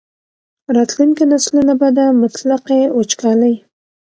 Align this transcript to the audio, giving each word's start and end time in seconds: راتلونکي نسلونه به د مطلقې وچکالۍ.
راتلونکي 0.75 1.23
نسلونه 1.33 1.73
به 1.79 1.87
د 1.97 1.99
مطلقې 2.21 2.81
وچکالۍ. 2.97 3.55